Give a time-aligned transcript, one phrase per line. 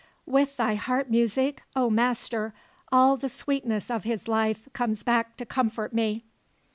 [0.25, 2.55] With thy heart music, O Master,
[2.91, 6.23] all the sweetness of his life comes back to comfort me!"